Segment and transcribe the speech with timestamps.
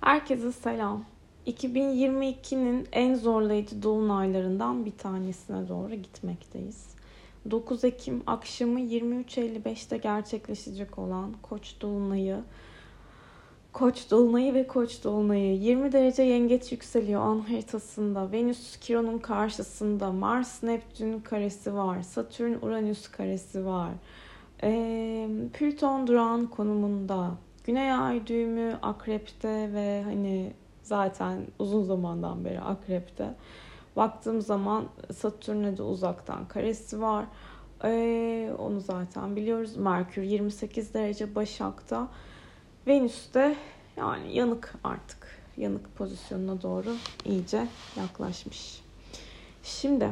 [0.00, 1.04] Herkese selam.
[1.46, 6.86] 2022'nin en zorlayıcı dolunaylarından bir tanesine doğru gitmekteyiz.
[7.50, 12.40] 9 Ekim akşamı 23.55'te gerçekleşecek olan Koç dolunayı
[13.72, 18.32] Koç dolunayı ve Koç dolunayı 20 derece yengeç yükseliyor an haritasında.
[18.32, 20.12] Venüs Kiron'un karşısında.
[20.12, 22.02] Mars Neptün karesi var.
[22.02, 23.90] Satürn Uranüs karesi var.
[24.62, 27.30] Ee, Plüton durağan konumunda.
[27.64, 30.52] Güney ay düğümü akrepte ve hani
[30.82, 33.34] zaten uzun zamandan beri akrepte.
[33.96, 37.24] Baktığım zaman Satürn'e de uzaktan karesi var.
[37.84, 39.76] Ee, onu zaten biliyoruz.
[39.76, 42.08] Merkür 28 derece Başak'ta.
[42.86, 43.56] Venüs de
[43.96, 45.40] yani yanık artık.
[45.56, 48.82] Yanık pozisyonuna doğru iyice yaklaşmış.
[49.62, 50.10] Şimdi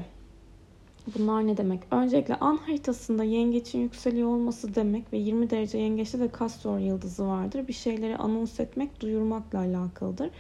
[1.14, 1.80] Bunlar ne demek?
[1.90, 7.68] Öncelikle an haritasında yengeçin yükseliyor olması demek ve 20 derece yengeçte de Kastor yıldızı vardır.
[7.68, 10.30] Bir şeyleri anons etmek, duyurmakla alakalıdır.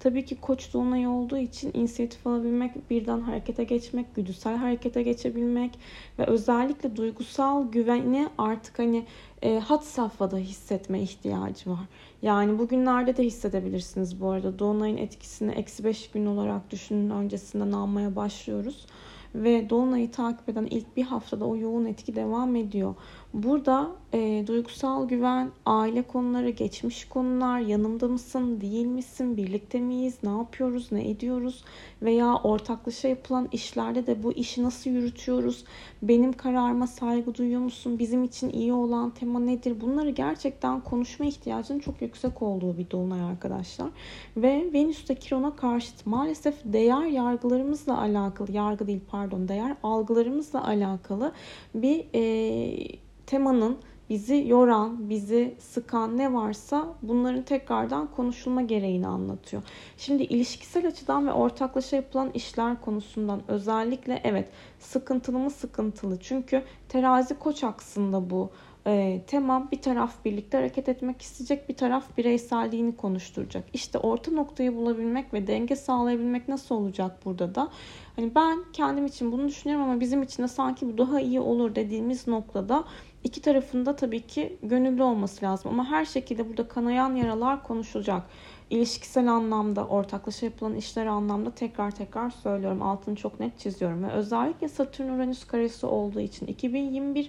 [0.00, 5.78] Tabii ki koç dolunay olduğu için inisiyatif alabilmek, birden harekete geçmek, güdüsel harekete geçebilmek
[6.18, 9.04] ve özellikle duygusal güveni artık hani
[9.42, 11.84] e, hat safhada hissetme ihtiyacı var.
[12.22, 14.58] Yani bugünlerde de hissedebilirsiniz bu arada.
[14.58, 18.86] Dolunayın etkisini eksi 5 gün olarak düşünün öncesinden almaya başlıyoruz
[19.34, 22.94] ve Dolunay'ı takip eden ilk bir haftada o yoğun etki devam ediyor.
[23.34, 30.30] Burada e, duygusal güven, aile konuları, geçmiş konular, yanımda mısın, değil misin, birlikte miyiz, ne
[30.30, 31.64] yapıyoruz, ne ediyoruz
[32.02, 35.64] veya ortaklaşa yapılan işlerde de bu işi nasıl yürütüyoruz,
[36.02, 41.78] benim kararıma saygı duyuyor musun, bizim için iyi olan tema nedir bunları gerçekten konuşma ihtiyacının
[41.78, 43.88] çok yüksek olduğu bir dolunay arkadaşlar.
[44.36, 51.32] Ve Venüs'te Kiron'a karşıt maalesef değer yargılarımızla alakalı, yargı değil pardon değer algılarımızla alakalı
[51.74, 53.78] bir e, temanın
[54.10, 59.62] bizi yoran, bizi sıkan ne varsa bunların tekrardan konuşulma gereğini anlatıyor.
[59.96, 66.18] Şimdi ilişkisel açıdan ve ortaklaşa yapılan işler konusundan özellikle evet sıkıntılı mı sıkıntılı.
[66.20, 68.50] Çünkü terazi koç aksında bu
[68.88, 73.64] e, tema bir taraf birlikte hareket etmek isteyecek, bir taraf bireyselliğini konuşturacak.
[73.72, 77.68] İşte orta noktayı bulabilmek ve denge sağlayabilmek nasıl olacak burada da?
[78.16, 81.74] Hani ben kendim için bunu düşünüyorum ama bizim için de sanki bu daha iyi olur
[81.74, 82.84] dediğimiz noktada
[83.24, 85.70] iki tarafında tabii ki gönüllü olması lazım.
[85.70, 88.22] Ama her şekilde burada kanayan yaralar konuşulacak.
[88.70, 92.82] İlişkisel anlamda, ortaklaşa yapılan işler anlamda tekrar tekrar söylüyorum.
[92.82, 94.04] Altını çok net çiziyorum.
[94.04, 97.28] Ve özellikle Satürn Uranüs karesi olduğu için 2021 e,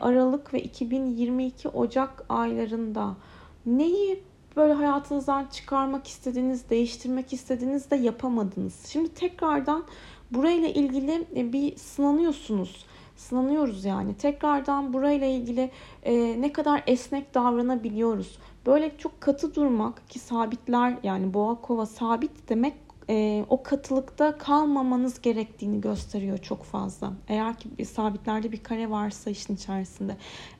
[0.00, 3.16] Aralık ve 2022 Ocak aylarında
[3.66, 4.22] neyi
[4.56, 8.86] böyle hayatınızdan çıkarmak istediğiniz, değiştirmek istediğiniz de yapamadınız.
[8.86, 9.84] Şimdi tekrardan
[10.30, 12.86] burayla ilgili e, bir sınanıyorsunuz
[13.16, 14.14] sınanıyoruz yani.
[14.14, 15.70] Tekrardan burayla ilgili
[16.02, 18.38] e, ne kadar esnek davranabiliyoruz.
[18.66, 25.20] Böyle çok katı durmak ki sabitler yani boğa kova sabit demek e, o katılıkta kalmamanız
[25.20, 27.12] gerektiğini gösteriyor çok fazla.
[27.28, 30.16] Eğer ki bir sabitlerde bir kare varsa işin içerisinde.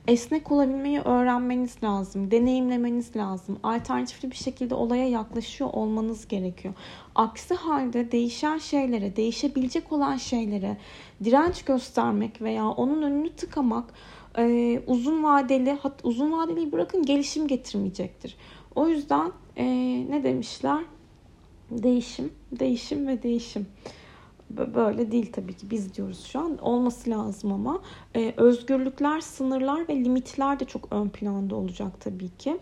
[0.07, 2.31] Esnek olabilmeyi öğrenmeniz lazım.
[2.31, 3.59] Deneyimlemeniz lazım.
[3.63, 6.73] Alternatifli bir şekilde olaya yaklaşıyor olmanız gerekiyor.
[7.15, 10.77] Aksi halde değişen şeylere, değişebilecek olan şeylere
[11.23, 13.93] direnç göstermek veya onun önünü tıkamak
[14.37, 18.37] e, uzun vadeli, hat, uzun vadeli bırakın gelişim getirmeyecektir.
[18.75, 19.65] O yüzden e,
[20.09, 20.83] ne demişler?
[21.83, 23.67] Değişim, değişim ve değişim.
[24.49, 26.57] Böyle değil tabii ki biz diyoruz şu an.
[26.57, 27.81] Olması lazım ama
[28.15, 32.57] ee, özgürlükler, sınırlar ve limitler de çok ön planda olacak tabii ki.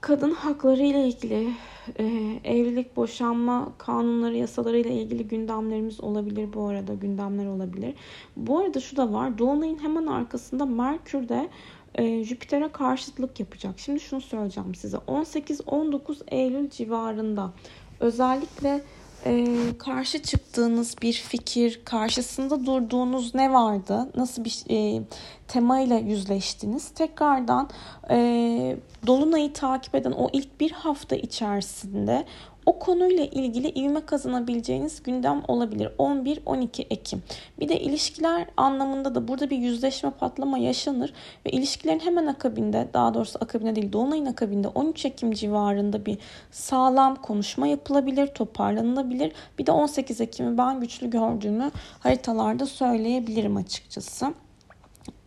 [0.00, 1.52] Kadın hakları ile ilgili,
[1.98, 2.04] e,
[2.44, 6.94] evlilik, boşanma kanunları, yasaları ile ilgili gündemlerimiz olabilir bu arada.
[6.94, 7.94] Gündemler olabilir.
[8.36, 9.38] Bu arada şu da var.
[9.38, 11.48] Dolunay'ın hemen arkasında Merkür de
[11.94, 13.78] e, Jüpiter'e karşıtlık yapacak.
[13.78, 14.96] Şimdi şunu söyleyeceğim size.
[14.96, 17.52] 18-19 Eylül civarında
[18.02, 18.82] özellikle
[19.26, 19.46] e,
[19.78, 24.10] karşı çıktığınız bir fikir, karşısında durduğunuz ne vardı?
[24.16, 25.02] Nasıl bir e,
[25.48, 26.88] temayla yüzleştiniz?
[26.88, 27.70] Tekrardan
[28.10, 28.76] e,
[29.06, 32.24] Dolunay'ı takip eden o ilk bir hafta içerisinde
[32.66, 35.90] o konuyla ilgili ivme kazanabileceğiniz gündem olabilir.
[35.98, 37.22] 11-12 Ekim.
[37.60, 41.12] Bir de ilişkiler anlamında da burada bir yüzleşme patlama yaşanır
[41.46, 46.18] ve ilişkilerin hemen akabinde daha doğrusu akabinde değil Dolunay'ın akabinde 13 Ekim civarında bir
[46.50, 49.32] sağlam konuşma yapılabilir, toparlanılabilir.
[49.58, 51.70] Bir de 18 Ekim'i ben güçlü gördüğümü
[52.00, 54.34] haritalarda söyleyebilirim açıkçası.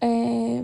[0.05, 0.63] Ee,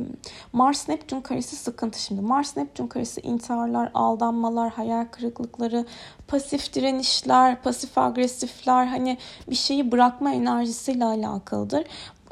[0.53, 2.21] Mars Neptün karesi sıkıntı şimdi.
[2.21, 5.85] Mars Neptün karesi intiharlar, aldanmalar, hayal kırıklıkları,
[6.27, 9.17] pasif direnişler, pasif agresifler hani
[9.49, 11.83] bir şeyi bırakma enerjisiyle alakalıdır.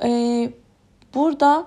[0.04, 0.52] Ee,
[1.16, 1.66] burada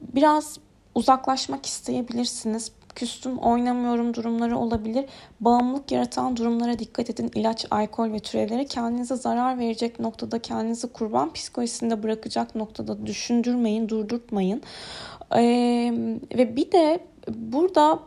[0.00, 0.58] biraz
[0.94, 5.04] uzaklaşmak isteyebilirsiniz küstüm, oynamıyorum durumları olabilir.
[5.40, 7.30] Bağımlılık yaratan durumlara dikkat edin.
[7.34, 14.62] İlaç, alkol ve türevleri kendinize zarar verecek noktada, kendinizi kurban psikolojisinde bırakacak noktada düşündürmeyin, durdurtmayın.
[15.36, 15.92] Ee,
[16.34, 17.98] ve bir de burada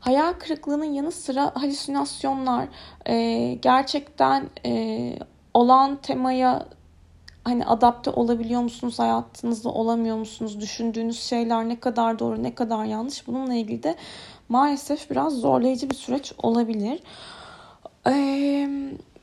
[0.00, 2.68] hayal kırıklığının yanı sıra halüsinasyonlar
[3.06, 5.18] e, gerçekten e,
[5.54, 6.66] olan temaya
[7.46, 13.26] hani adapte olabiliyor musunuz hayatınızda olamıyor musunuz düşündüğünüz şeyler ne kadar doğru ne kadar yanlış
[13.26, 13.96] bununla ilgili de
[14.48, 17.02] maalesef biraz zorlayıcı bir süreç olabilir.
[18.06, 18.68] Ee,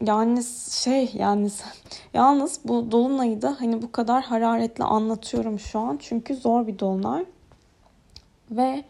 [0.01, 1.63] yalnız şey yalnız
[2.13, 7.25] yalnız bu dolunayı da hani bu kadar hararetle anlatıyorum şu an çünkü zor bir dolunay
[8.51, 8.83] ve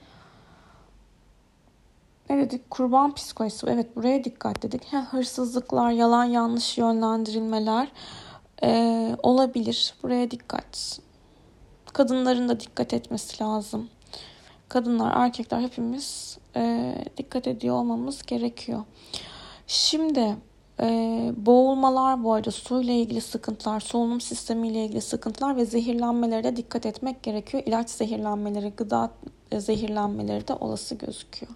[2.30, 2.69] ne dedik?
[2.69, 3.68] Kurban psikolojisi.
[3.69, 4.94] Evet buraya dikkat dedik.
[4.94, 7.91] Ha, hırsızlıklar, yalan yanlış yönlendirilmeler
[8.63, 9.94] e, olabilir.
[10.04, 11.00] Buraya dikkat.
[11.94, 13.89] Kadınların da dikkat etmesi lazım.
[14.69, 18.83] Kadınlar, erkekler hepimiz e, dikkat ediyor olmamız gerekiyor.
[19.68, 20.36] Şimdi
[20.80, 20.88] e,
[21.38, 27.24] boğulmalar bu arada suyla ilgili sıkıntılar, solunum sistemiyle ilgili sıkıntılar ve zehirlenmelere de dikkat etmek
[27.24, 27.63] gerekiyor.
[27.66, 29.12] İlaç zehirlenmeleri, gıda
[29.57, 31.51] zehirlenmeleri de olası gözüküyor.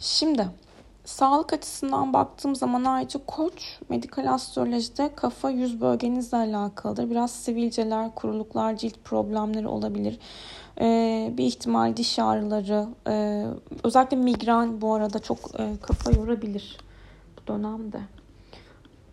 [0.00, 0.48] Şimdi
[1.08, 7.10] sağlık açısından baktığım zaman ayrıca koç medikal astrolojide kafa yüz bölgenizle alakalıdır.
[7.10, 10.18] Biraz sivilceler, kuruluklar, cilt problemleri olabilir.
[10.80, 13.44] Ee, bir ihtimal diş ağrıları, e,
[13.84, 16.78] özellikle migren bu arada çok e, kafa yorabilir
[17.36, 18.00] bu dönemde.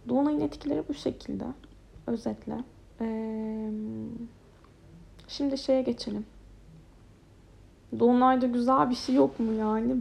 [0.09, 1.45] Dolunay'ın etkileri bu şekilde.
[2.07, 2.57] Özetle.
[3.01, 3.69] Ee,
[5.27, 6.25] şimdi şeye geçelim.
[8.00, 9.95] Dolunay'da güzel bir şey yok mu yani?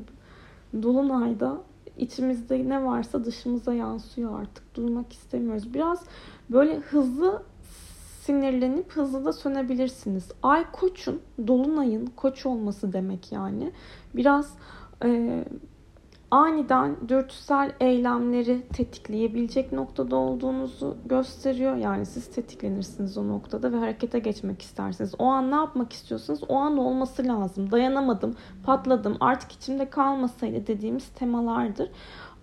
[0.83, 1.61] Dolunay'da
[1.99, 4.75] içimizde ne varsa dışımıza yansıyor artık.
[4.75, 5.75] Durmak istemiyoruz.
[5.75, 6.05] Biraz
[6.51, 7.43] böyle hızlı
[8.23, 10.29] sinirlenip hızlı da sönebilirsiniz.
[10.43, 13.73] Ay koçun, dolunayın koç olması demek yani.
[14.15, 14.55] Biraz
[15.05, 15.45] e,
[16.31, 21.77] aniden dürtüsel eylemleri tetikleyebilecek noktada olduğunuzu gösteriyor.
[21.77, 25.15] Yani siz tetiklenirsiniz o noktada ve harekete geçmek istersiniz.
[25.19, 27.71] O an ne yapmak istiyorsanız o an olması lazım.
[27.71, 28.35] Dayanamadım,
[28.65, 31.91] patladım, artık içimde kalmasaydı dediğimiz temalardır.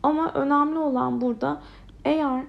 [0.04, 1.62] Ama önemli olan burada
[2.06, 2.44] eğer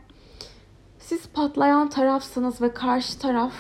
[0.99, 3.53] siz patlayan tarafsınız ve karşı taraf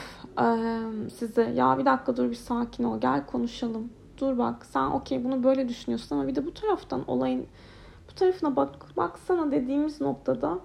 [1.15, 5.45] size ya bir dakika dur bir sakin ol gel konuşalım dur bak sen okey bunu
[5.45, 7.47] böyle düşünüyorsun ama bir de bu taraftan olayın
[8.11, 10.59] bu tarafına bak baksana dediğimiz noktada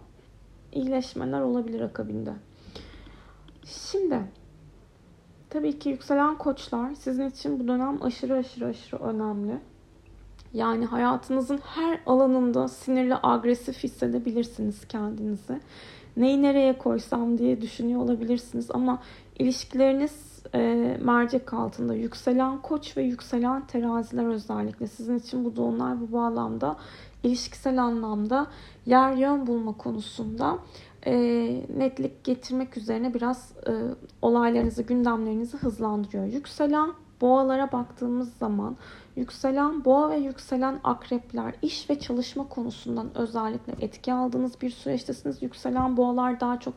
[0.71, 2.33] iyileşmeler olabilir akabinde.
[3.65, 4.19] Şimdi
[5.49, 9.59] tabii ki yükselen koçlar sizin için bu dönem aşırı aşırı aşırı önemli.
[10.53, 15.59] Yani hayatınızın her alanında sinirli, agresif hissedebilirsiniz kendinizi.
[16.17, 19.01] Neyi nereye koysam diye düşünüyor olabilirsiniz ama
[19.39, 26.11] ilişkileriniz e, mercek altında yükselen koç ve yükselen teraziler özellikle sizin için bu doğumlar bu
[26.13, 26.75] bağlamda
[27.23, 28.47] ilişkisel anlamda
[28.85, 30.59] yer yön bulma konusunda
[31.05, 31.13] e,
[31.77, 33.71] netlik getirmek üzerine biraz e,
[34.21, 36.25] olaylarınızı, gündemlerinizi hızlandırıyor.
[36.25, 38.77] Yükselen boğalara baktığımız zaman
[39.15, 45.41] yükselen boğa ve yükselen akrepler iş ve çalışma konusundan özellikle etki aldığınız bir süreçtesiniz.
[45.41, 46.73] Yükselen boğalar daha çok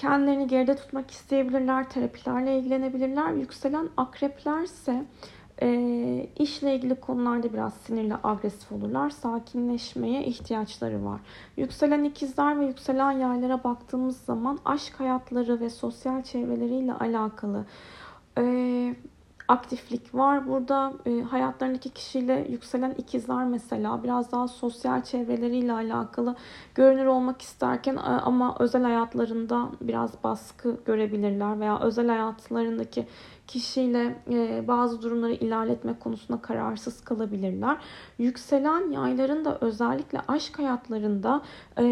[0.00, 3.32] kendilerini geride tutmak isteyebilirler, terapilerle ilgilenebilirler.
[3.32, 5.04] Yükselen akrepler ise
[5.62, 9.10] e, işle ilgili konularda biraz sinirli, agresif olurlar.
[9.10, 11.20] Sakinleşmeye ihtiyaçları var.
[11.56, 17.64] Yükselen ikizler ve yükselen yaylara baktığımız zaman aşk hayatları ve sosyal çevreleriyle alakalı
[18.38, 18.94] e,
[19.50, 20.48] aktiflik var.
[20.48, 26.36] Burada e, hayatlarındaki kişiyle yükselen ikizler mesela biraz daha sosyal çevreleriyle alakalı
[26.74, 33.06] görünür olmak isterken e, ama özel hayatlarında biraz baskı görebilirler veya özel hayatlarındaki
[33.46, 37.76] kişiyle e, bazı durumları ilerletme konusunda kararsız kalabilirler.
[38.18, 41.42] Yükselen yayların da özellikle aşk hayatlarında
[41.78, 41.84] e,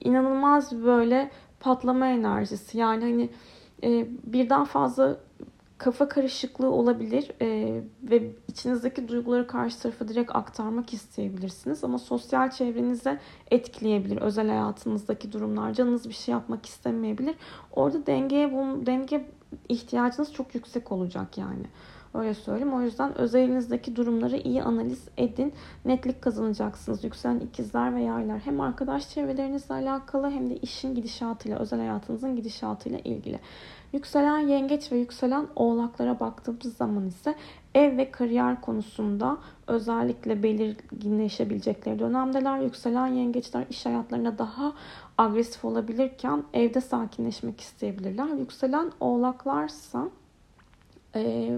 [0.00, 3.30] inanılmaz böyle patlama enerjisi yani hani
[3.82, 5.16] e, birden fazla
[5.78, 11.84] kafa karışıklığı olabilir e, ve içinizdeki duyguları karşı tarafa direkt aktarmak isteyebilirsiniz.
[11.84, 17.34] Ama sosyal çevrenize etkileyebilir özel hayatınızdaki durumlar canınız bir şey yapmak istemeyebilir.
[17.72, 18.50] Orada dengeye
[18.86, 19.26] denge
[19.68, 21.66] ihtiyacınız çok yüksek olacak yani
[22.18, 25.52] öyle söyleyeyim o yüzden özelinizdeki durumları iyi analiz edin
[25.84, 31.78] netlik kazanacaksınız yükselen ikizler ve yaylar hem arkadaş çevrelerinizle alakalı hem de işin gidişatıyla özel
[31.78, 33.40] hayatınızın gidişatıyla ilgili
[33.92, 37.34] Yükselen yengeç ve yükselen oğlaklara baktığımız zaman ise
[37.74, 42.58] ev ve kariyer konusunda özellikle belirginleşebilecekleri dönemdeler.
[42.58, 44.72] Yükselen yengeçler iş hayatlarına daha
[45.18, 48.28] agresif olabilirken evde sakinleşmek isteyebilirler.
[48.28, 50.08] Yükselen oğlaklarsa
[51.14, 51.50] e,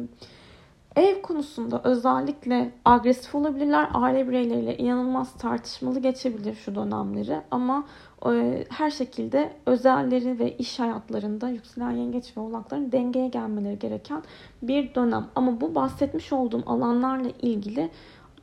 [1.00, 3.88] ev konusunda özellikle agresif olabilirler.
[3.94, 7.84] Aile bireyleriyle inanılmaz tartışmalı geçebilir şu dönemleri ama
[8.26, 14.22] e, her şekilde özelleri ve iş hayatlarında yükselen yengeç ve oğlakların dengeye gelmeleri gereken
[14.62, 15.26] bir dönem.
[15.34, 17.90] Ama bu bahsetmiş olduğum alanlarla ilgili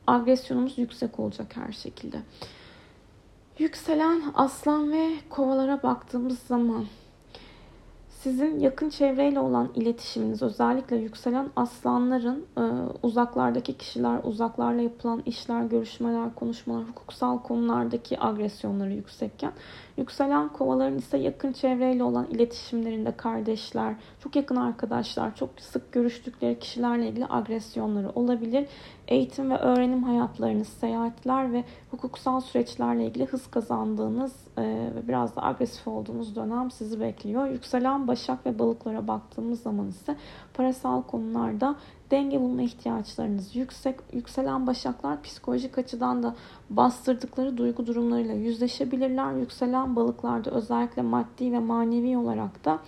[0.06, 2.16] agresyonumuz yüksek olacak her şekilde.
[3.58, 6.84] Yükselen aslan ve kovalara baktığımız zaman
[8.26, 12.62] sizin yakın çevreyle olan iletişiminiz özellikle yükselen aslanların e,
[13.02, 19.52] uzaklardaki kişiler, uzaklarla yapılan işler, görüşmeler, konuşmalar, hukuksal konulardaki agresyonları yüksekken
[19.96, 27.08] yükselen kovaların ise yakın çevreyle olan iletişimlerinde kardeşler, çok yakın arkadaşlar, çok sık görüştükleri kişilerle
[27.08, 28.68] ilgili agresyonları olabilir.
[29.08, 34.62] Eğitim ve öğrenim hayatlarınız, seyahatler ve hukuksal süreçlerle ilgili hız kazandığınız e,
[34.96, 37.46] ve biraz da agresif olduğunuz dönem sizi bekliyor.
[37.46, 40.16] Yükselen Başak ve Balıklara baktığımız zaman ise
[40.54, 41.76] parasal konularda
[42.10, 43.96] denge bulma ihtiyaçlarınız yüksek.
[44.12, 46.34] Yükselen Başaklar psikolojik açıdan da
[46.70, 49.32] bastırdıkları duygu durumlarıyla yüzleşebilirler.
[49.32, 52.78] Yükselen Balıklarda özellikle maddi ve manevi olarak da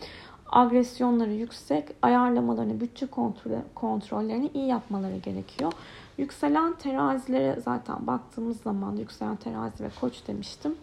[0.46, 5.72] agresyonları yüksek, ayarlamalarını, bütçe kontrol, kontrollerini iyi yapmaları gerekiyor.
[6.18, 10.74] Yükselen terazilere zaten baktığımız zaman yükselen terazi ve koç demiştim.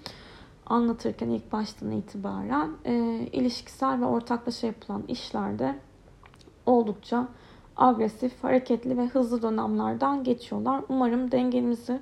[0.65, 2.94] Anlatırken ilk baştan itibaren e,
[3.32, 5.75] ilişkisel ve ortaklaşa yapılan işlerde
[6.65, 7.27] oldukça
[7.77, 10.82] agresif, hareketli ve hızlı dönemlerden geçiyorlar.
[10.89, 12.00] Umarım dengemizi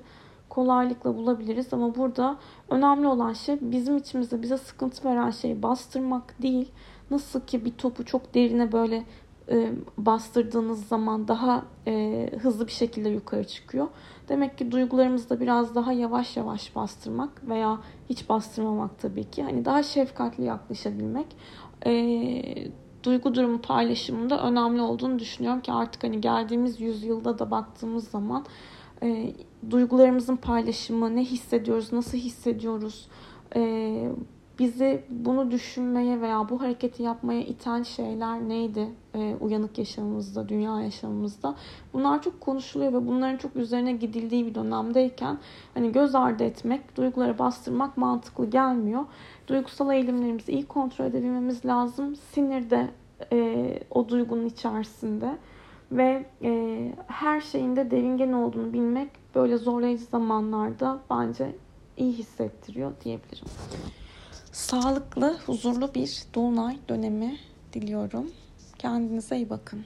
[0.48, 2.36] kolaylıkla bulabiliriz ama burada
[2.68, 6.72] önemli olan şey bizim içimizde bize sıkıntı veren şeyi bastırmak değil.
[7.10, 9.04] Nasıl ki bir topu çok derine böyle
[9.48, 13.86] e, bastırdığınız zaman daha e, hızlı bir şekilde yukarı çıkıyor.
[14.28, 17.78] Demek ki duygularımızı da biraz daha yavaş yavaş bastırmak veya
[18.10, 19.42] hiç bastırmamak tabii ki.
[19.42, 21.26] Hani daha şefkatli yaklaşabilmek.
[21.86, 21.92] E,
[23.04, 28.46] duygu durumu paylaşımında önemli olduğunu düşünüyorum ki artık hani geldiğimiz yüzyılda da baktığımız zaman
[29.02, 29.32] e,
[29.70, 33.08] duygularımızın paylaşımı, ne hissediyoruz, nasıl hissediyoruz,
[33.56, 34.10] e,
[34.58, 41.54] bizi bunu düşünmeye veya bu hareketi yapmaya iten şeyler neydi e, uyanık yaşamımızda, dünya yaşamımızda?
[41.92, 45.38] Bunlar çok konuşuluyor ve bunların çok üzerine gidildiği bir dönemdeyken
[45.74, 49.04] hani göz ardı etmek, duyguları bastırmak mantıklı gelmiyor.
[49.46, 52.16] Duygusal eğilimlerimizi iyi kontrol edebilmemiz lazım.
[52.16, 52.90] Sinir de
[53.32, 55.36] e, o duygunun içerisinde
[55.92, 61.54] ve e, her şeyinde devingen olduğunu bilmek böyle zorlayıcı zamanlarda bence
[61.96, 63.46] iyi hissettiriyor diyebilirim.
[64.54, 67.38] Sağlıklı, huzurlu bir dolunay dönemi
[67.72, 68.30] diliyorum.
[68.78, 69.84] Kendinize iyi bakın.